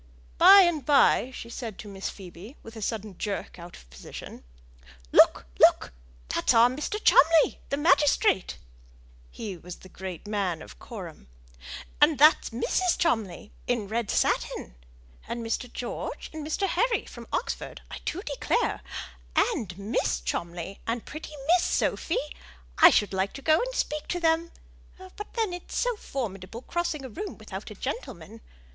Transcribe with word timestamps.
By 0.39 0.61
and 0.61 0.83
by 0.83 1.29
she 1.31 1.51
said 1.51 1.77
to 1.77 1.87
Miss 1.87 2.09
Phoebe, 2.09 2.57
with 2.63 2.75
a 2.75 2.81
sudden 2.81 3.19
jerk 3.19 3.59
out 3.59 3.77
of 3.77 3.87
position, 3.91 4.43
"Look, 5.11 5.45
look! 5.59 5.93
that's 6.27 6.55
our 6.55 6.69
Mr. 6.69 6.97
Cholmley, 6.99 7.59
the 7.69 7.77
magistrate" 7.77 8.57
(he 9.29 9.55
was 9.55 9.75
the 9.75 9.89
great 9.89 10.25
man 10.25 10.63
of 10.63 10.79
Coreham), 10.79 11.27
"and 12.01 12.17
that's 12.17 12.49
Mrs. 12.49 12.97
Cholmley 12.97 13.51
in 13.67 13.87
red 13.87 14.09
satin, 14.09 14.73
and 15.27 15.45
Mr. 15.45 15.71
George 15.71 16.31
and 16.33 16.43
Mr. 16.43 16.67
Harry 16.67 17.05
from 17.05 17.27
Oxford, 17.31 17.81
I 17.91 17.99
do 18.03 18.23
declare; 18.23 18.81
and 19.35 19.77
Miss 19.77 20.19
Cholmley, 20.19 20.79
and 20.87 21.05
pretty 21.05 21.33
Miss 21.53 21.63
Sophy. 21.63 22.17
I 22.79 22.89
should 22.89 23.13
like 23.13 23.33
to 23.33 23.43
go 23.43 23.59
and 23.61 23.75
speak 23.75 24.07
to 24.07 24.19
them, 24.19 24.49
but 24.97 25.35
then 25.35 25.53
it's 25.53 25.75
so 25.75 25.95
formidable 25.95 26.63
crossing 26.63 27.05
a 27.05 27.09
room 27.09 27.37
without 27.37 27.69
a 27.69 27.75
gentleman. 27.75 28.41